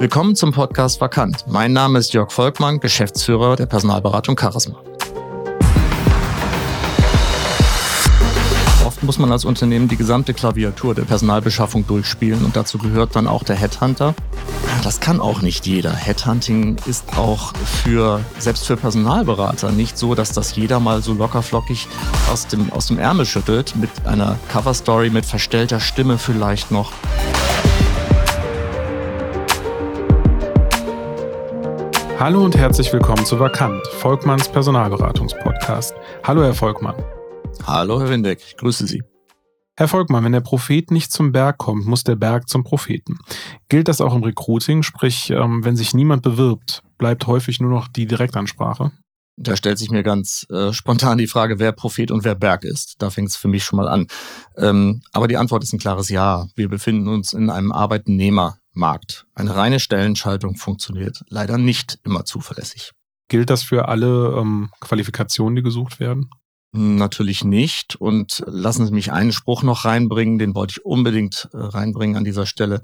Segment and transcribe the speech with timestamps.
[0.00, 1.46] Willkommen zum Podcast Vakant.
[1.46, 4.82] Mein Name ist Jörg Volkmann, Geschäftsführer der Personalberatung Charisma.
[8.84, 13.28] Oft muss man als Unternehmen die gesamte Klaviatur der Personalbeschaffung durchspielen und dazu gehört dann
[13.28, 14.14] auch der Headhunter.
[14.82, 15.94] Das kann auch nicht jeder.
[15.94, 17.54] Headhunting ist auch
[17.84, 21.86] für, selbst für Personalberater nicht so, dass das jeder mal so lockerflockig
[22.32, 26.92] aus dem, aus dem Ärmel schüttelt, mit einer Coverstory, mit verstellter Stimme vielleicht noch.
[32.18, 35.94] Hallo und herzlich willkommen zu Vakant, Volkmanns Personalberatungspodcast.
[36.22, 36.94] Hallo, Herr Volkmann.
[37.66, 39.02] Hallo, Herr Windeck, ich grüße Sie.
[39.76, 43.18] Herr Volkmann, wenn der Prophet nicht zum Berg kommt, muss der Berg zum Propheten.
[43.68, 44.84] Gilt das auch im Recruiting?
[44.84, 48.92] Sprich, ähm, wenn sich niemand bewirbt, bleibt häufig nur noch die Direktansprache?
[49.36, 53.02] Da stellt sich mir ganz äh, spontan die Frage, wer Prophet und wer Berg ist.
[53.02, 54.06] Da fängt es für mich schon mal an.
[54.56, 56.46] Ähm, aber die Antwort ist ein klares Ja.
[56.54, 59.26] Wir befinden uns in einem Arbeitnehmer Markt.
[59.34, 62.92] Eine reine Stellenschaltung funktioniert leider nicht immer zuverlässig.
[63.28, 66.28] Gilt das für alle ähm, Qualifikationen, die gesucht werden?
[66.72, 67.96] Natürlich nicht.
[67.96, 72.24] Und lassen Sie mich einen Spruch noch reinbringen, den wollte ich unbedingt äh, reinbringen an
[72.24, 72.82] dieser Stelle.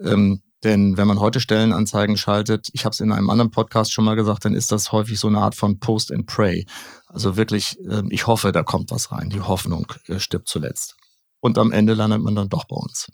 [0.00, 4.04] Ähm, denn wenn man heute Stellenanzeigen schaltet, ich habe es in einem anderen Podcast schon
[4.04, 6.66] mal gesagt, dann ist das häufig so eine Art von Post and Pray.
[7.08, 9.28] Also wirklich, äh, ich hoffe, da kommt was rein.
[9.28, 10.96] Die Hoffnung äh, stirbt zuletzt.
[11.40, 13.08] Und am Ende landet man dann doch bei uns.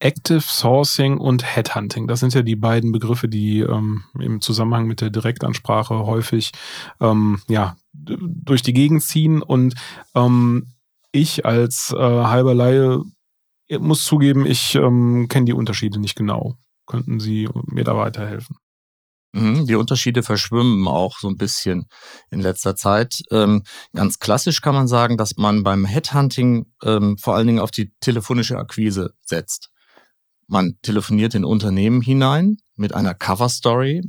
[0.00, 2.08] Active Sourcing und Headhunting.
[2.08, 6.52] Das sind ja die beiden Begriffe, die ähm, im Zusammenhang mit der Direktansprache häufig
[7.00, 9.42] ähm, ja, durch die Gegend ziehen.
[9.42, 9.74] Und
[10.14, 10.72] ähm,
[11.12, 13.02] ich als äh, halber Laie
[13.78, 16.56] muss zugeben, ich ähm, kenne die Unterschiede nicht genau.
[16.86, 18.56] Könnten Sie mir da weiterhelfen?
[19.32, 21.86] Mhm, die Unterschiede verschwimmen auch so ein bisschen
[22.30, 23.22] in letzter Zeit.
[23.30, 23.62] Ähm,
[23.94, 27.92] ganz klassisch kann man sagen, dass man beim Headhunting ähm, vor allen Dingen auf die
[28.00, 29.70] telefonische Akquise setzt.
[30.50, 34.02] Man telefoniert in Unternehmen hinein mit einer Cover Story.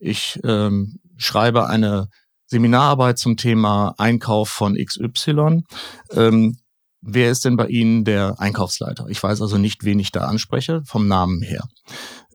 [0.00, 2.08] Ich ähm, schreibe eine
[2.46, 5.62] Seminararbeit zum Thema Einkauf von XY.
[6.10, 6.56] Ähm,
[7.00, 9.06] wer ist denn bei Ihnen der Einkaufsleiter?
[9.08, 11.62] Ich weiß also nicht, wen ich da anspreche, vom Namen her.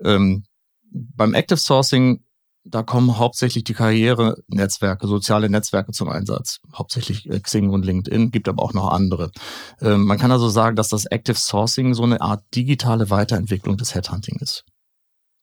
[0.06, 0.46] Ähm,
[0.92, 2.24] beim Active Sourcing
[2.64, 6.60] da kommen hauptsächlich die Karrierenetzwerke, soziale Netzwerke zum Einsatz.
[6.74, 9.32] Hauptsächlich äh, Xing und LinkedIn, gibt aber auch noch andere.
[9.82, 13.96] Ähm, man kann also sagen, dass das Active Sourcing so eine Art digitale Weiterentwicklung des
[13.96, 14.66] Headhunting ist.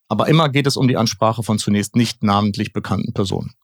[0.08, 3.54] Aber immer geht es um die Ansprache von zunächst nicht namentlich bekannten Personen.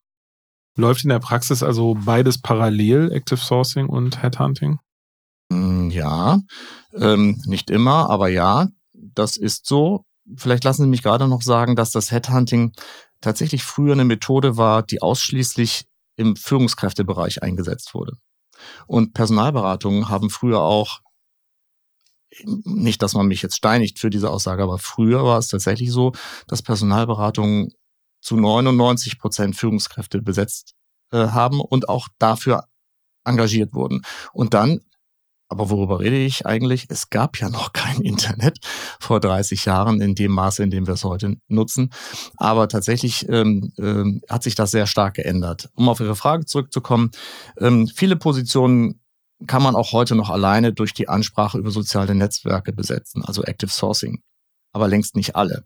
[0.77, 4.79] Läuft in der Praxis also beides parallel, Active Sourcing und Headhunting?
[5.51, 6.41] Mm, ja,
[6.95, 10.05] ähm, nicht immer, aber ja, das ist so.
[10.37, 12.73] Vielleicht lassen Sie mich gerade noch sagen, dass das Headhunting
[13.23, 18.13] tatsächlich früher eine Methode war, die ausschließlich im Führungskräftebereich eingesetzt wurde.
[18.87, 21.01] Und Personalberatungen haben früher auch,
[22.45, 26.13] nicht, dass man mich jetzt steinigt für diese Aussage, aber früher war es tatsächlich so,
[26.47, 27.73] dass Personalberatungen
[28.23, 30.75] zu 99 Prozent Führungskräfte besetzt
[31.11, 32.65] äh, haben und auch dafür
[33.25, 34.03] engagiert wurden.
[34.33, 34.81] Und dann
[35.53, 36.87] aber worüber rede ich eigentlich?
[36.89, 38.59] Es gab ja noch kein Internet
[38.99, 41.91] vor 30 Jahren in dem Maße, in dem wir es heute nutzen.
[42.39, 45.71] Aber tatsächlich ähm, ähm, hat sich das sehr stark geändert.
[45.75, 47.11] Um auf Ihre Frage zurückzukommen,
[47.59, 49.01] ähm, viele Positionen
[49.47, 53.71] kann man auch heute noch alleine durch die Ansprache über soziale Netzwerke besetzen, also Active
[53.71, 54.23] Sourcing.
[54.73, 55.65] Aber längst nicht alle.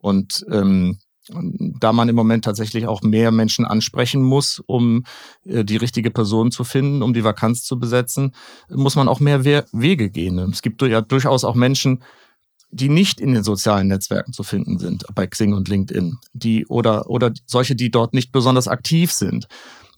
[0.00, 0.98] Und ähm,
[1.30, 5.04] da man im Moment tatsächlich auch mehr Menschen ansprechen muss, um
[5.44, 8.34] äh, die richtige Person zu finden, um die Vakanz zu besetzen,
[8.68, 10.38] muss man auch mehr Wege gehen.
[10.50, 12.02] Es gibt ja durchaus auch Menschen,
[12.70, 17.08] die nicht in den sozialen Netzwerken zu finden sind, bei Xing und LinkedIn, die oder
[17.08, 19.48] oder solche, die dort nicht besonders aktiv sind.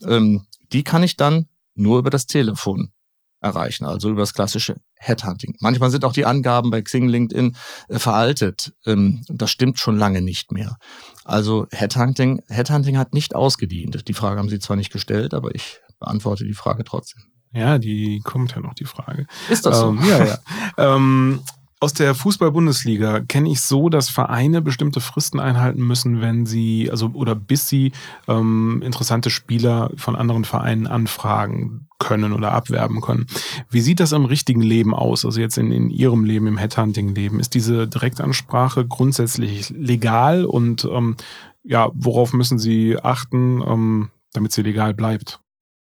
[0.07, 2.93] Ähm, die kann ich dann nur über das Telefon
[3.41, 5.57] erreichen, also über das klassische Headhunting.
[5.61, 7.57] Manchmal sind auch die Angaben bei Xing, LinkedIn
[7.89, 8.73] äh, veraltet.
[8.87, 10.77] Ähm, das stimmt schon lange nicht mehr.
[11.25, 14.09] Also Headhunting, Headhunting hat nicht ausgedient.
[14.09, 17.23] Die Frage haben Sie zwar nicht gestellt, aber ich beantworte die Frage trotzdem.
[17.53, 19.27] Ja, die kommt ja noch, die Frage.
[19.49, 19.89] Ist das so?
[19.89, 20.39] Ähm, ja, ja.
[20.97, 21.41] ähm,
[21.81, 27.11] aus der Fußball-Bundesliga kenne ich so, dass Vereine bestimmte Fristen einhalten müssen, wenn sie, also
[27.15, 27.93] oder bis sie
[28.29, 33.27] ähm, interessante Spieler von anderen Vereinen anfragen können oder abwerben können.
[33.71, 35.25] Wie sieht das im richtigen Leben aus?
[35.25, 37.41] Also jetzt in, in Ihrem Leben, im Headhunting-Leben.
[37.41, 41.17] Ist diese Direktansprache grundsätzlich legal und ähm,
[41.63, 45.41] ja, worauf müssen Sie achten, ähm, damit sie legal bleibt?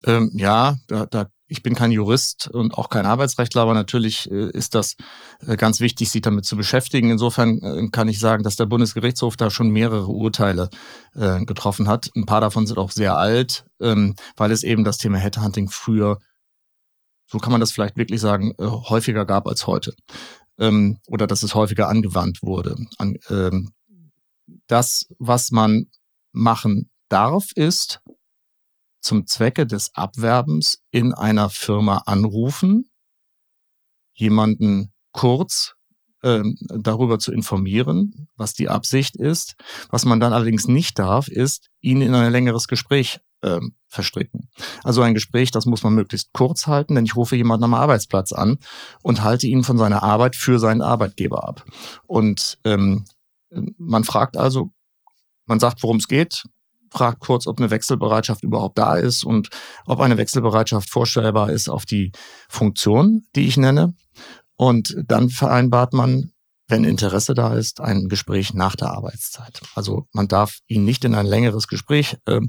[0.04, 4.50] Ähm, ja, da, da ich bin kein Jurist und auch kein Arbeitsrechtler, aber natürlich äh,
[4.52, 4.96] ist das
[5.46, 7.10] äh, ganz wichtig, sich damit zu beschäftigen.
[7.10, 10.70] Insofern äh, kann ich sagen, dass der Bundesgerichtshof da schon mehrere Urteile
[11.14, 12.08] getroffen hat.
[12.16, 16.18] Ein paar davon sind auch sehr alt, ähm, weil es eben das Thema Headhunting früher,
[17.26, 19.92] so kann man das vielleicht wirklich sagen, häufiger gab als heute.
[20.58, 22.76] Ähm, oder dass es häufiger angewandt wurde.
[23.28, 23.72] Ähm,
[24.68, 25.90] das, was man
[26.32, 28.00] machen darf, ist
[29.02, 32.90] zum Zwecke des Abwerbens in einer Firma anrufen,
[34.14, 35.74] jemanden kurz
[36.22, 39.56] äh, darüber zu informieren, was die Absicht ist.
[39.90, 44.48] Was man dann allerdings nicht darf, ist, ihn in ein längeres Gespräch äh, verstricken.
[44.84, 48.32] Also ein Gespräch, das muss man möglichst kurz halten, denn ich rufe jemanden am Arbeitsplatz
[48.32, 48.58] an
[49.02, 51.64] und halte ihn von seiner Arbeit für seinen Arbeitgeber ab.
[52.06, 53.04] Und ähm,
[53.76, 54.70] man fragt also,
[55.46, 56.44] man sagt, worum es geht,
[56.92, 59.48] fragt kurz, ob eine Wechselbereitschaft überhaupt da ist und
[59.86, 62.12] ob eine Wechselbereitschaft vorstellbar ist auf die
[62.48, 63.94] Funktion, die ich nenne.
[64.56, 66.32] Und dann vereinbart man,
[66.68, 69.60] wenn Interesse da ist, ein Gespräch nach der Arbeitszeit.
[69.74, 72.48] Also man darf ihn nicht in ein längeres Gespräch ähm,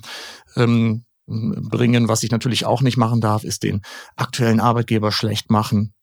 [0.55, 2.07] ähm, bringen.
[2.07, 3.81] Was ich natürlich auch nicht machen darf, ist den
[4.15, 5.93] aktuellen Arbeitgeber schlecht machen.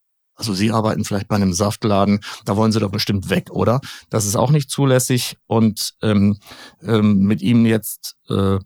[0.41, 3.79] Also Sie arbeiten vielleicht bei einem Saftladen, da wollen Sie doch bestimmt weg, oder?
[4.09, 5.37] Das ist auch nicht zulässig.
[5.45, 6.39] Und ähm,
[6.81, 8.57] ähm, mit ihm jetzt, äh,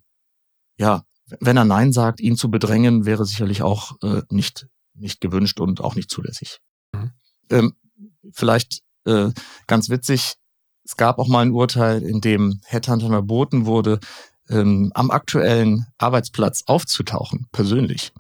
[0.78, 1.04] ja,
[1.42, 5.82] wenn er Nein sagt, ihn zu bedrängen, wäre sicherlich auch äh, nicht, nicht gewünscht und
[5.82, 6.60] auch nicht zulässig.
[6.94, 7.12] Mhm.
[7.50, 7.74] Ähm,
[8.32, 9.32] vielleicht äh,
[9.68, 10.36] ganz witzig,
[10.86, 14.00] es gab auch mal ein Urteil, in dem Headhunter verboten wurde,
[14.48, 18.14] ähm, am aktuellen Arbeitsplatz aufzutauchen, persönlich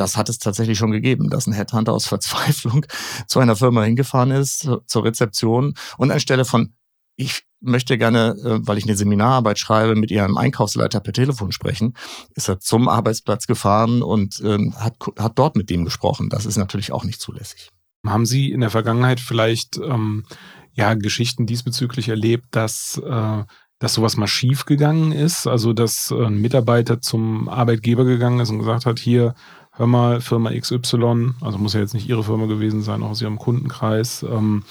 [0.00, 2.86] das hat es tatsächlich schon gegeben, dass ein Headhunter aus Verzweiflung
[3.26, 6.74] zu einer Firma hingefahren ist, zur Rezeption und anstelle von,
[7.16, 11.94] ich möchte gerne, äh, weil ich eine Seminararbeit schreibe, mit ihrem Einkaufsleiter per Telefon sprechen,
[12.34, 16.28] ist er zum Arbeitsplatz gefahren und ähm, hat, hat dort mit dem gesprochen.
[16.30, 17.70] Das ist natürlich auch nicht zulässig.
[18.06, 20.24] Haben Sie in der Vergangenheit vielleicht ähm,
[20.72, 23.42] ja Geschichten diesbezüglich erlebt, dass äh,
[23.80, 28.58] dass sowas mal schief gegangen ist, also dass ein Mitarbeiter zum Arbeitgeber gegangen ist und
[28.58, 29.34] gesagt hat, hier,
[29.78, 33.22] hör mal, Firma XY, also muss ja jetzt nicht Ihre Firma gewesen sein, auch aus
[33.22, 34.64] Ihrem Kundenkreis, ähm,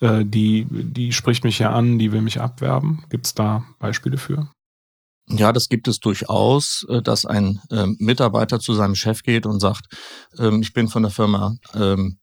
[0.00, 3.04] äh, die, die spricht mich ja an, die will mich abwerben.
[3.08, 4.50] Gibt es da Beispiele für?
[5.30, 9.60] Ja, das gibt es durchaus, äh, dass ein ähm, Mitarbeiter zu seinem Chef geht und
[9.60, 9.86] sagt,
[10.38, 12.18] ähm, ich bin von der Firma ähm,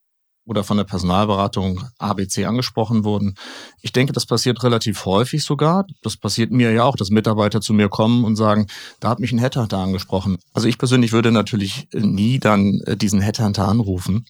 [0.45, 3.35] oder von der Personalberatung ABC angesprochen wurden.
[3.81, 5.85] Ich denke, das passiert relativ häufig sogar.
[6.03, 8.67] Das passiert mir ja auch, dass Mitarbeiter zu mir kommen und sagen,
[8.99, 10.37] da hat mich ein Headhunter angesprochen.
[10.53, 14.25] Also ich persönlich würde natürlich nie dann äh, diesen Headhunter anrufen,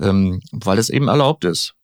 [0.00, 1.74] ähm, weil es eben erlaubt ist.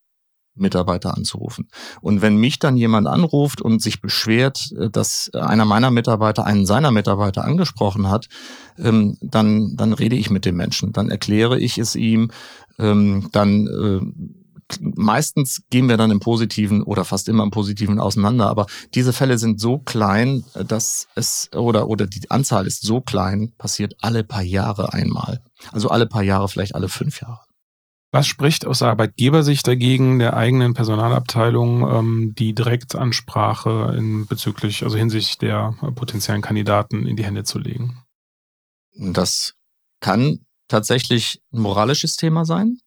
[0.55, 1.69] Mitarbeiter anzurufen.
[2.01, 6.67] Und wenn mich dann jemand anruft und sich beschwert, äh, dass einer meiner Mitarbeiter einen
[6.67, 8.29] seiner Mitarbeiter angesprochen hat,
[8.79, 12.31] ähm, dann, dann rede ich mit dem Menschen, dann erkläre ich es ihm,
[12.79, 14.01] ähm, dann äh,
[14.81, 18.49] meistens gehen wir dann im Positiven oder fast immer im Positiven auseinander.
[18.49, 23.53] Aber diese Fälle sind so klein, dass es oder oder die Anzahl ist so klein,
[23.59, 25.43] passiert alle paar Jahre einmal.
[25.73, 27.41] Also alle paar Jahre, vielleicht alle fünf Jahre.
[28.15, 35.39] Was spricht aus Arbeitgebersicht dagegen, der eigenen Personalabteilung ähm, die Direktansprache in bezüglich, also hinsichtlich
[35.39, 38.05] der potenziellen Kandidaten in die Hände zu legen?
[38.97, 39.55] Das
[39.99, 42.79] kann tatsächlich ein moralisches Thema sein.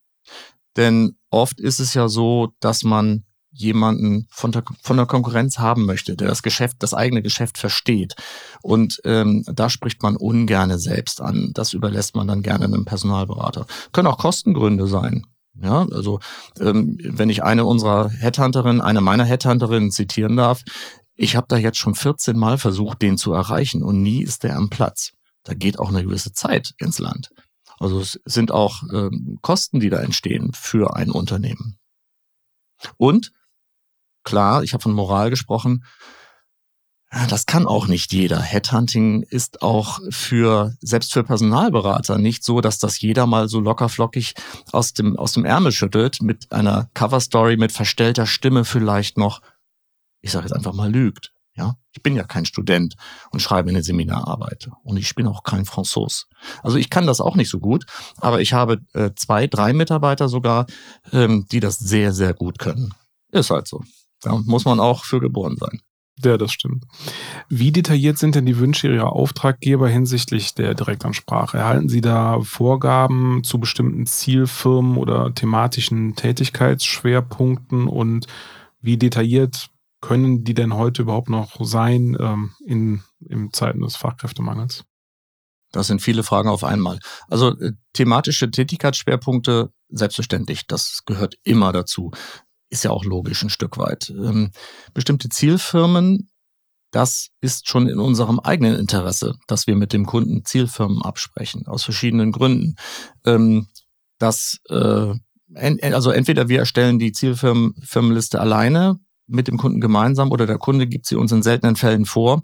[0.77, 3.25] Denn oft ist es ja so, dass man
[3.57, 8.15] jemanden von der, von der Konkurrenz haben möchte, der das Geschäft, das eigene Geschäft versteht.
[8.61, 11.51] Und ähm, da spricht man ungerne selbst an.
[11.53, 13.65] Das überlässt man dann gerne einem Personalberater.
[13.91, 15.25] Können auch Kostengründe sein.
[15.59, 16.19] Ja, also
[16.59, 20.63] ähm, wenn ich eine unserer Headhunterinnen, eine meiner Headhunterinnen zitieren darf,
[21.15, 24.55] ich habe da jetzt schon 14 Mal versucht, den zu erreichen und nie ist der
[24.55, 25.13] am Platz.
[25.43, 27.31] Da geht auch eine gewisse Zeit ins Land.
[27.79, 31.77] Also es sind auch ähm, Kosten, die da entstehen für ein Unternehmen.
[32.97, 33.31] Und
[34.27, 35.85] klar, ich habe von Moral gesprochen,
[37.29, 38.41] das kann auch nicht jeder.
[38.41, 44.33] Headhunting ist auch für, selbst für Personalberater nicht so, dass das jeder mal so lockerflockig
[44.73, 49.41] aus dem, aus dem Ärmel schüttelt, mit einer Coverstory, mit verstellter Stimme vielleicht noch,
[50.19, 51.31] ich sage jetzt einfach mal lügt.
[51.55, 52.95] Ja, ich bin ja kein Student
[53.31, 56.27] und schreibe eine Seminararbeit und ich bin auch kein Franzos.
[56.61, 57.85] Also ich kann das auch nicht so gut,
[58.17, 60.67] aber ich habe äh, zwei, drei Mitarbeiter sogar,
[61.13, 62.93] ähm, die das sehr, sehr gut können.
[63.31, 63.83] Ist halt so.
[64.21, 65.81] Da muss man auch für geboren sein.
[66.23, 66.85] Ja, das stimmt.
[67.47, 71.57] Wie detailliert sind denn die Wünsche Ihrer Auftraggeber hinsichtlich der Direktansprache?
[71.57, 78.25] Erhalten Sie da Vorgaben zu bestimmten Zielfirmen oder thematischen Tätigkeitsschwerpunkten und
[78.81, 79.69] wie detailliert
[80.01, 84.85] können die denn heute überhaupt noch sein ähm, in, in Zeiten des Fachkräftemangels?
[85.71, 86.99] Das sind viele Fragen auf einmal.
[87.27, 92.11] Also äh, thematische Tätigkeitsschwerpunkte, selbstverständlich, das gehört immer dazu.
[92.69, 94.09] Ist ja auch logisch ein Stück weit.
[94.09, 94.51] Ähm,
[94.93, 96.29] bestimmte Zielfirmen,
[96.91, 101.83] das ist schon in unserem eigenen Interesse, dass wir mit dem Kunden Zielfirmen absprechen, aus
[101.83, 102.75] verschiedenen Gründen.
[103.25, 103.67] Ähm,
[104.19, 105.13] das, äh,
[105.53, 111.05] also entweder wir erstellen die Zielfirmenliste alleine mit dem Kunden gemeinsam oder der Kunde gibt
[111.05, 112.43] sie uns in seltenen Fällen vor.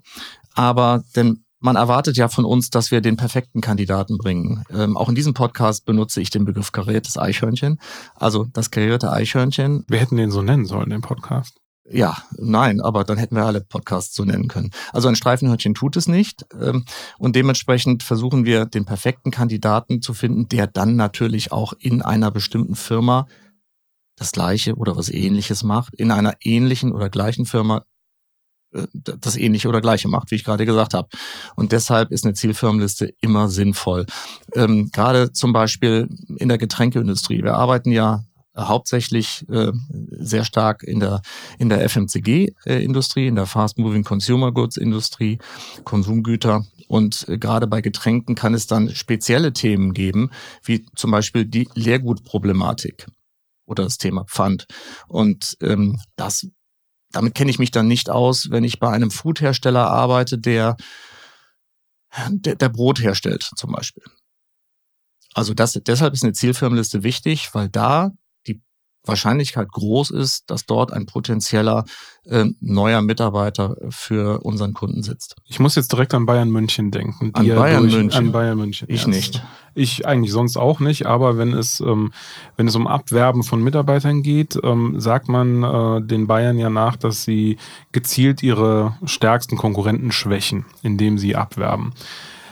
[0.54, 4.64] Aber denn man erwartet ja von uns, dass wir den perfekten Kandidaten bringen.
[4.70, 7.80] Ähm, auch in diesem Podcast benutze ich den Begriff kariertes Eichhörnchen.
[8.14, 9.86] Also das karierte Eichhörnchen.
[9.88, 11.56] Wir hätten den so nennen sollen, den Podcast.
[11.90, 14.72] Ja, nein, aber dann hätten wir alle Podcasts so nennen können.
[14.92, 16.44] Also ein Streifenhörnchen tut es nicht.
[16.60, 16.84] Ähm,
[17.16, 22.30] und dementsprechend versuchen wir, den perfekten Kandidaten zu finden, der dann natürlich auch in einer
[22.30, 23.26] bestimmten Firma
[24.16, 27.84] das Gleiche oder was Ähnliches macht, in einer ähnlichen oder gleichen Firma
[29.02, 31.08] das Ähnliche oder Gleiche macht, wie ich gerade gesagt habe.
[31.56, 34.06] Und deshalb ist eine Zielfirmenliste immer sinnvoll.
[34.54, 37.42] Ähm, gerade zum Beispiel in der Getränkeindustrie.
[37.42, 38.24] Wir arbeiten ja
[38.56, 39.72] hauptsächlich äh,
[40.10, 41.22] sehr stark in der
[41.58, 45.38] in der FMCG-Industrie, in der Fast Moving Consumer Goods Industrie,
[45.84, 46.64] Konsumgüter.
[46.86, 50.30] Und äh, gerade bei Getränken kann es dann spezielle Themen geben,
[50.62, 53.06] wie zum Beispiel die Leergutproblematik
[53.66, 54.66] oder das Thema Pfand.
[55.08, 56.46] Und ähm, das,
[57.14, 60.76] damit kenne ich mich dann nicht aus, wenn ich bei einem Foodhersteller arbeite, der,
[62.28, 64.02] der, der Brot herstellt zum Beispiel.
[65.32, 68.12] Also das, deshalb ist eine Zielfirmenliste wichtig, weil da
[69.04, 71.84] Wahrscheinlichkeit groß ist, dass dort ein potenzieller
[72.24, 75.36] äh, neuer Mitarbeiter für unseren Kunden sitzt.
[75.44, 77.30] Ich muss jetzt direkt an Bayern München denken.
[77.34, 78.18] An Bayern durch, München?
[78.18, 78.88] An Bayern München.
[78.90, 79.42] Ich ja, nicht.
[79.74, 82.12] Ich eigentlich sonst auch nicht, aber wenn es, ähm,
[82.56, 86.96] wenn es um Abwerben von Mitarbeitern geht, ähm, sagt man äh, den Bayern ja nach,
[86.96, 87.58] dass sie
[87.92, 91.92] gezielt ihre stärksten Konkurrenten schwächen, indem sie abwerben.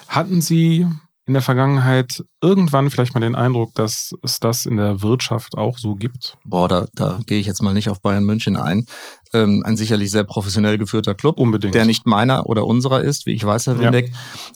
[0.08, 0.86] Hatten Sie
[1.24, 5.78] in der Vergangenheit irgendwann vielleicht mal den Eindruck, dass es das in der Wirtschaft auch
[5.78, 6.36] so gibt?
[6.44, 8.86] Boah, da, da gehe ich jetzt mal nicht auf Bayern München ein.
[9.32, 11.74] Ähm, ein sicherlich sehr professionell geführter Club, Unbedingt.
[11.74, 14.08] der nicht meiner oder unserer ist, wie ich weiß, Herr Windeck.
[14.08, 14.14] Ja.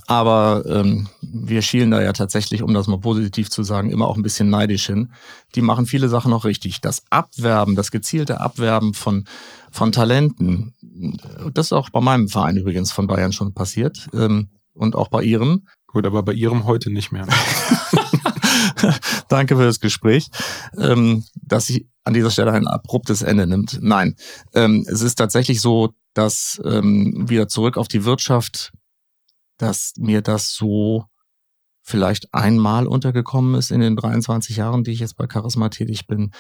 [0.08, 4.16] Aber ähm, wir schielen da ja tatsächlich, um das mal positiv zu sagen, immer auch
[4.16, 5.12] ein bisschen neidisch hin.
[5.54, 6.80] Die machen viele Sachen noch richtig.
[6.80, 9.25] Das Abwerben, das gezielte Abwerben von,
[9.70, 10.75] von Talenten,
[11.54, 14.08] das ist auch bei meinem Verein übrigens von Bayern schon passiert.
[14.12, 15.66] Ähm, und auch bei Ihrem.
[15.96, 17.26] Gut, aber bei Ihrem heute nicht mehr.
[19.30, 20.28] Danke für das Gespräch,
[20.76, 23.78] ähm, dass sie an dieser Stelle ein abruptes Ende nimmt.
[23.80, 24.14] Nein,
[24.52, 28.74] ähm, es ist tatsächlich so, dass ähm, wieder zurück auf die Wirtschaft,
[29.56, 31.06] dass mir das so
[31.80, 36.30] vielleicht einmal untergekommen ist in den 23 Jahren, die ich jetzt bei Charisma tätig bin.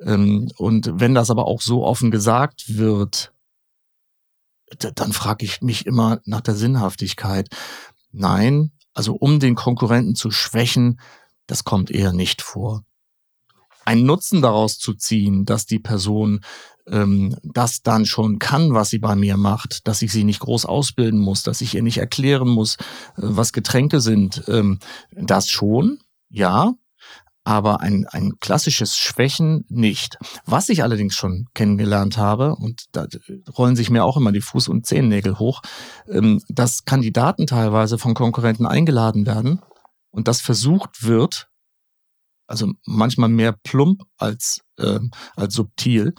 [0.00, 3.34] Ähm, und wenn das aber auch so offen gesagt wird,
[4.78, 7.50] dann frage ich mich immer nach der Sinnhaftigkeit.
[8.10, 11.00] Nein, also um den Konkurrenten zu schwächen,
[11.46, 12.84] das kommt eher nicht vor.
[13.84, 16.40] Ein Nutzen daraus zu ziehen, dass die Person
[16.86, 20.66] ähm, das dann schon kann, was sie bei mir macht, dass ich sie nicht groß
[20.66, 22.82] ausbilden muss, dass ich ihr nicht erklären muss, äh,
[23.16, 24.78] was Getränke sind, ähm,
[25.12, 26.74] das schon, ja,
[27.44, 30.18] aber ein, ein klassisches Schwächen nicht.
[30.46, 33.06] Was ich allerdings schon kennengelernt habe, und da
[33.56, 35.62] rollen sich mir auch immer die Fuß- und Zehennägel hoch,
[36.08, 39.60] ähm, dass Kandidaten teilweise von Konkurrenten eingeladen werden
[40.10, 41.48] und das versucht wird,
[42.52, 45.00] also manchmal mehr plump als, äh,
[45.36, 46.14] als subtil,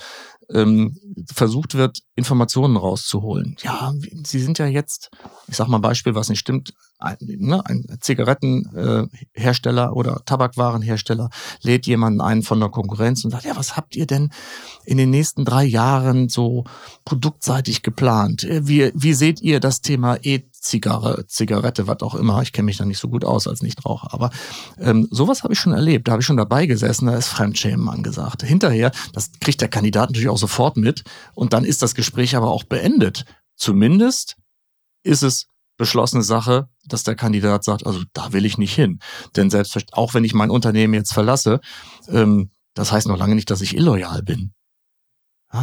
[0.50, 0.98] ähm,
[1.32, 3.56] versucht wird, Informationen rauszuholen.
[3.62, 3.94] Ja,
[4.26, 5.12] Sie sind ja jetzt,
[5.48, 11.30] ich sag mal ein Beispiel, was nicht stimmt, ein, ne, ein Zigarettenhersteller äh, oder Tabakwarenhersteller
[11.62, 14.32] lädt jemanden ein von der Konkurrenz und sagt, ja, was habt ihr denn
[14.86, 16.64] in den nächsten drei Jahren so
[17.06, 18.44] produktseitig geplant?
[18.44, 22.42] Äh, wie, wie seht ihr das Thema e Zigarre, Zigarette, was auch immer.
[22.42, 24.14] Ich kenne mich da nicht so gut aus als Nichtraucher.
[24.14, 24.32] Aber
[24.80, 26.08] ähm, sowas habe ich schon erlebt.
[26.08, 28.44] Da habe ich schon dabei gesessen, da ist Fremdschämen angesagt.
[28.44, 31.04] Hinterher, das kriegt der Kandidat natürlich auch sofort mit.
[31.36, 33.26] Und dann ist das Gespräch aber auch beendet.
[33.56, 34.38] Zumindest
[35.04, 39.00] ist es beschlossene Sache, dass der Kandidat sagt, also da will ich nicht hin.
[39.36, 41.60] Denn selbst auch wenn ich mein Unternehmen jetzt verlasse,
[42.08, 44.54] ähm, das heißt noch lange nicht, dass ich illoyal bin.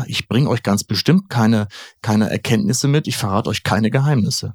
[0.07, 1.67] Ich bringe euch ganz bestimmt keine,
[2.01, 4.55] keine Erkenntnisse mit, ich verrate euch keine Geheimnisse.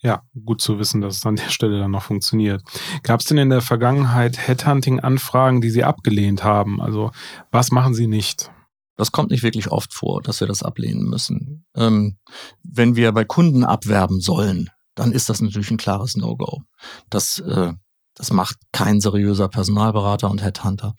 [0.00, 2.62] Ja, gut zu wissen, dass es an der Stelle dann noch funktioniert.
[3.02, 6.80] Gab es denn in der Vergangenheit Headhunting-Anfragen, die Sie abgelehnt haben?
[6.80, 7.10] Also
[7.50, 8.50] was machen Sie nicht?
[8.96, 11.64] Das kommt nicht wirklich oft vor, dass wir das ablehnen müssen.
[11.76, 12.18] Ähm,
[12.62, 16.62] wenn wir bei Kunden abwerben sollen, dann ist das natürlich ein klares No-Go.
[17.10, 17.72] Das, äh,
[18.14, 20.94] das macht kein seriöser Personalberater und Headhunter.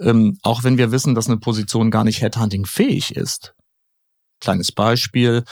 [0.00, 3.54] Ähm, auch wenn wir wissen, dass eine Position gar nicht Headhunting-fähig ist.
[4.40, 5.44] Kleines Beispiel.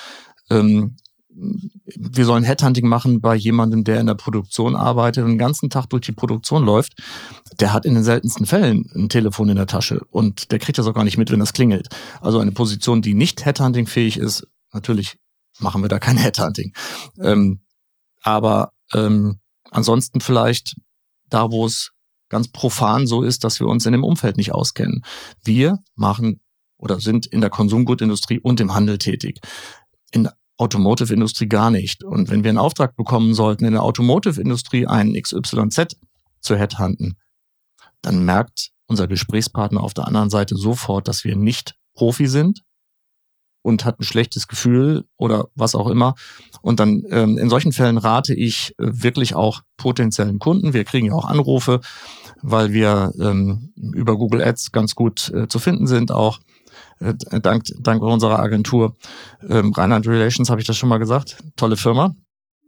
[0.50, 0.96] Ähm,
[1.34, 5.86] wir sollen Headhunting machen bei jemandem, der in der Produktion arbeitet und den ganzen Tag
[5.86, 6.94] durch die Produktion läuft,
[7.60, 10.86] der hat in den seltensten Fällen ein Telefon in der Tasche und der kriegt das
[10.86, 11.88] auch gar nicht mit, wenn das klingelt.
[12.20, 15.16] Also eine Position, die nicht Headhunting-fähig ist, natürlich
[15.58, 16.72] machen wir da kein Headhunting.
[17.20, 17.60] Ähm,
[18.22, 20.76] aber ähm, ansonsten vielleicht
[21.28, 21.92] da, wo es
[22.28, 25.04] ganz profan so ist, dass wir uns in dem Umfeld nicht auskennen.
[25.44, 26.40] Wir machen
[26.78, 29.40] oder sind in der Konsumgutindustrie und im Handel tätig.
[30.10, 30.28] In
[30.62, 32.04] Automotive-Industrie gar nicht.
[32.04, 35.96] Und wenn wir einen Auftrag bekommen sollten, in der Automotive-Industrie einen XYZ
[36.40, 37.18] zu headhunten,
[38.00, 42.62] dann merkt unser Gesprächspartner auf der anderen Seite sofort, dass wir nicht Profi sind
[43.62, 46.14] und hat ein schlechtes Gefühl oder was auch immer.
[46.62, 50.74] Und dann ähm, in solchen Fällen rate ich äh, wirklich auch potenziellen Kunden.
[50.74, 51.80] Wir kriegen ja auch Anrufe,
[52.42, 56.40] weil wir ähm, über Google Ads ganz gut äh, zu finden sind, auch
[57.42, 58.96] dank, dank unserer Agentur.
[59.48, 61.36] Ähm, Rheinland Relations habe ich das schon mal gesagt.
[61.56, 62.14] Tolle Firma.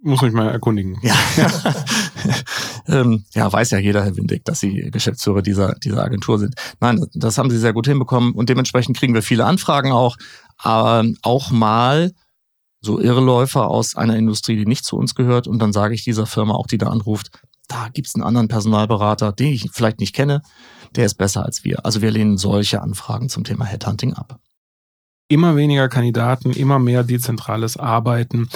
[0.02, 0.98] Muss mich mal erkundigen.
[1.02, 1.14] Ja.
[2.88, 6.54] ähm, ja, weiß ja jeder, Herr Windig, dass Sie Geschäftsführer dieser, dieser Agentur sind.
[6.80, 10.16] Nein, das haben Sie sehr gut hinbekommen und dementsprechend kriegen wir viele Anfragen auch,
[10.58, 12.12] aber auch mal
[12.82, 16.26] so Irrläufer aus einer Industrie, die nicht zu uns gehört und dann sage ich dieser
[16.26, 17.30] Firma auch, die da anruft,
[17.68, 20.42] da gibt's einen anderen Personalberater, den ich vielleicht nicht kenne,
[20.96, 21.84] der ist besser als wir.
[21.84, 24.38] Also wir lehnen solche Anfragen zum Thema Headhunting ab
[25.28, 28.48] immer weniger Kandidaten, immer mehr dezentrales Arbeiten.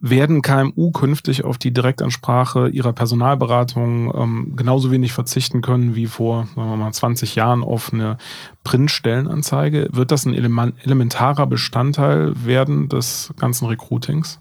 [0.00, 6.48] Werden KMU künftig auf die Direktansprache ihrer Personalberatung ähm, genauso wenig verzichten können wie vor,
[6.56, 8.18] sagen wir mal, 20 Jahren auf eine
[8.64, 9.88] Printstellenanzeige?
[9.92, 14.40] Wird das ein elementarer Bestandteil werden des ganzen Recruitings?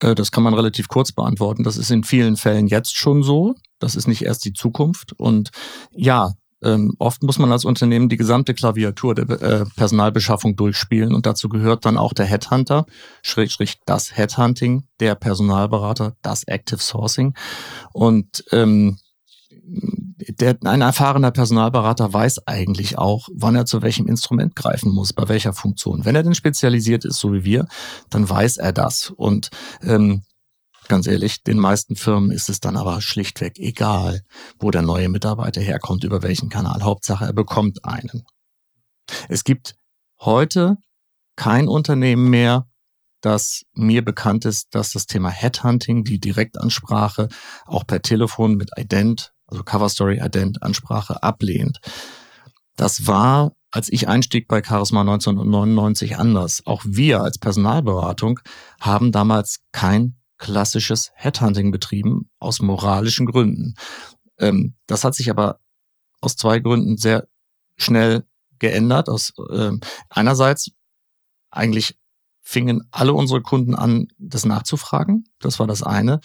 [0.00, 1.64] Äh, das kann man relativ kurz beantworten.
[1.64, 3.54] Das ist in vielen Fällen jetzt schon so.
[3.80, 5.12] Das ist nicht erst die Zukunft.
[5.12, 5.50] Und
[5.92, 11.26] ja, ähm, oft muss man als Unternehmen die gesamte Klaviatur der äh, Personalbeschaffung durchspielen und
[11.26, 12.86] dazu gehört dann auch der Headhunter,
[13.22, 17.34] schrägstrich das Headhunting, der Personalberater, das Active Sourcing.
[17.92, 18.98] Und ähm,
[20.40, 25.28] der, ein erfahrener Personalberater weiß eigentlich auch, wann er zu welchem Instrument greifen muss, bei
[25.28, 26.04] welcher Funktion.
[26.04, 27.66] Wenn er denn spezialisiert ist, so wie wir,
[28.10, 29.10] dann weiß er das.
[29.10, 29.50] Und
[29.82, 30.22] ähm,
[30.88, 34.22] Ganz ehrlich, den meisten Firmen ist es dann aber schlichtweg egal,
[34.58, 36.82] wo der neue Mitarbeiter herkommt, über welchen Kanal.
[36.82, 38.24] Hauptsache, er bekommt einen.
[39.28, 39.76] Es gibt
[40.20, 40.76] heute
[41.36, 42.66] kein Unternehmen mehr,
[43.20, 47.28] das mir bekannt ist, dass das Thema Headhunting, die Direktansprache,
[47.66, 51.80] auch per Telefon mit Ident, also Cover Story Ident Ansprache ablehnt.
[52.76, 56.62] Das war, als ich einstieg bei Charisma 1999 anders.
[56.64, 58.40] Auch wir als Personalberatung
[58.80, 63.74] haben damals kein klassisches Headhunting betrieben, aus moralischen Gründen.
[64.38, 65.60] Ähm, das hat sich aber
[66.20, 67.28] aus zwei Gründen sehr
[67.76, 68.24] schnell
[68.58, 69.08] geändert.
[69.08, 69.72] Aus, äh,
[70.08, 70.70] einerseits
[71.50, 71.98] eigentlich
[72.40, 75.24] fingen alle unsere Kunden an, das nachzufragen.
[75.38, 76.20] Das war das eine.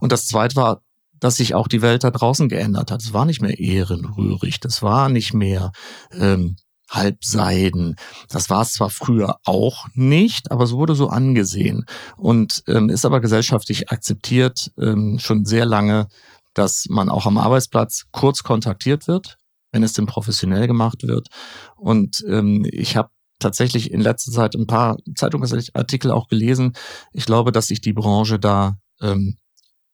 [0.00, 0.82] Und das zweite war,
[1.20, 3.02] dass sich auch die Welt da draußen geändert hat.
[3.02, 4.60] Es war nicht mehr ehrenrührig.
[4.60, 5.72] Das war nicht mehr
[6.12, 6.56] ähm,
[6.88, 7.96] Halbseiden.
[8.28, 11.84] Das war es zwar früher auch nicht, aber es wurde so angesehen
[12.16, 16.08] und ähm, ist aber gesellschaftlich akzeptiert ähm, schon sehr lange,
[16.54, 19.36] dass man auch am Arbeitsplatz kurz kontaktiert wird,
[19.70, 21.28] wenn es denn professionell gemacht wird.
[21.76, 26.72] Und ähm, ich habe tatsächlich in letzter Zeit ein paar Zeitungsartikel auch gelesen.
[27.12, 29.36] Ich glaube, dass sich die Branche da ähm,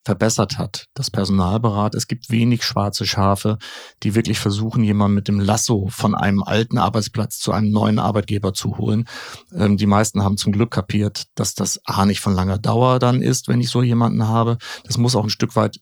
[0.05, 1.95] verbessert hat, das Personalberat.
[1.95, 3.57] Es gibt wenig schwarze Schafe,
[4.03, 8.53] die wirklich versuchen, jemanden mit dem Lasso von einem alten Arbeitsplatz zu einem neuen Arbeitgeber
[8.53, 9.07] zu holen.
[9.53, 13.21] Ähm, die meisten haben zum Glück kapiert, dass das A nicht von langer Dauer dann
[13.21, 14.57] ist, wenn ich so jemanden habe.
[14.85, 15.79] Das muss auch ein Stück weit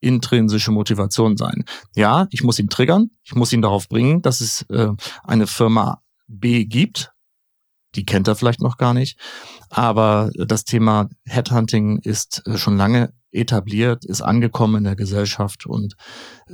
[0.00, 1.64] intrinsische Motivation sein.
[1.94, 4.90] Ja, ich muss ihn triggern, ich muss ihn darauf bringen, dass es äh,
[5.24, 7.12] eine Firma B gibt,
[7.96, 9.18] die kennt er vielleicht noch gar nicht.
[9.70, 15.96] Aber das Thema Headhunting ist äh, schon lange etabliert, ist angekommen in der Gesellschaft und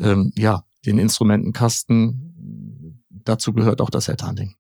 [0.00, 4.54] ähm, ja, den Instrumentenkasten, dazu gehört auch das Headhunting.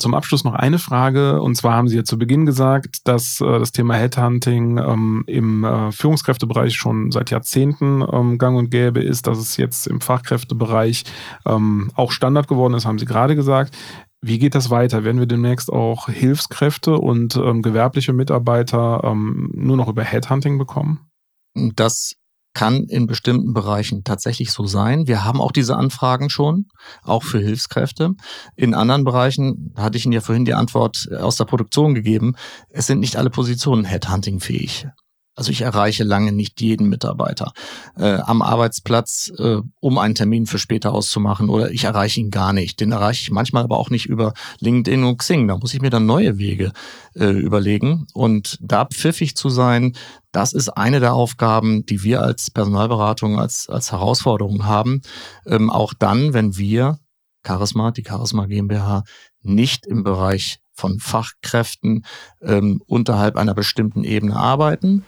[0.00, 1.42] Zum Abschluss noch eine Frage.
[1.42, 5.64] Und zwar haben Sie ja zu Beginn gesagt, dass äh, das Thema Headhunting ähm, im
[5.64, 11.02] äh, Führungskräftebereich schon seit Jahrzehnten ähm, gang und gäbe ist, dass es jetzt im Fachkräftebereich
[11.46, 13.76] ähm, auch Standard geworden ist, haben Sie gerade gesagt.
[14.20, 15.04] Wie geht das weiter?
[15.04, 21.08] Werden wir demnächst auch Hilfskräfte und ähm, gewerbliche Mitarbeiter ähm, nur noch über Headhunting bekommen?
[21.54, 22.14] Das
[22.54, 25.06] kann in bestimmten Bereichen tatsächlich so sein.
[25.06, 26.66] Wir haben auch diese Anfragen schon,
[27.02, 28.14] auch für Hilfskräfte.
[28.56, 32.34] In anderen Bereichen hatte ich Ihnen ja vorhin die Antwort aus der Produktion gegeben.
[32.70, 34.88] Es sind nicht alle Positionen Headhunting-fähig.
[35.38, 37.52] Also ich erreiche lange nicht jeden Mitarbeiter
[37.96, 42.52] äh, am Arbeitsplatz, äh, um einen Termin für später auszumachen oder ich erreiche ihn gar
[42.52, 42.80] nicht.
[42.80, 45.46] Den erreiche ich manchmal aber auch nicht über LinkedIn und Xing.
[45.46, 46.72] Da muss ich mir dann neue Wege
[47.14, 48.08] äh, überlegen.
[48.14, 49.94] Und da pfiffig zu sein,
[50.32, 55.02] das ist eine der Aufgaben, die wir als Personalberatung als, als Herausforderung haben.
[55.46, 56.98] Ähm, auch dann, wenn wir
[57.46, 59.04] Charisma, die Charisma GmbH,
[59.42, 62.04] nicht im Bereich von Fachkräften
[62.42, 65.04] ähm, unterhalb einer bestimmten Ebene arbeiten,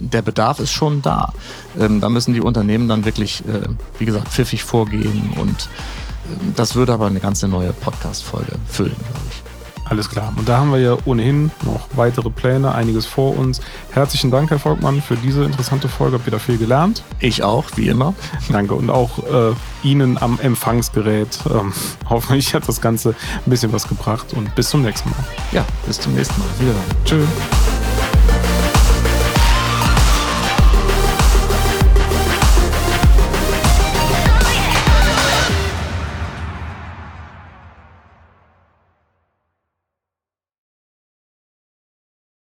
[0.00, 1.32] der Bedarf ist schon da.
[1.78, 5.68] Ähm, da müssen die Unternehmen dann wirklich, äh, wie gesagt, pfiffig vorgehen und
[6.56, 9.42] Das würde aber eine ganze neue Podcast-Folge füllen, glaube ich.
[9.90, 10.32] Alles klar.
[10.36, 13.60] Und da haben wir ja ohnehin noch weitere Pläne, einiges vor uns.
[13.90, 16.14] Herzlichen Dank, Herr Volkmann, für diese interessante Folge.
[16.14, 17.02] Habt wieder viel gelernt.
[17.18, 18.14] Ich auch, wie immer.
[18.50, 18.74] Danke.
[18.74, 21.40] Und auch äh, Ihnen am Empfangsgerät.
[21.52, 21.72] Ähm,
[22.08, 24.32] hoffentlich hat das Ganze ein bisschen was gebracht.
[24.32, 25.24] Und bis zum nächsten Mal.
[25.50, 26.48] Ja, bis zum nächsten Mal.
[26.60, 26.84] Wiedersehen.
[27.04, 27.79] Tschüss.